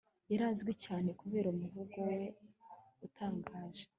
[0.31, 2.19] yari azwi cyane kubera umuvugo we
[3.05, 3.85] utangaje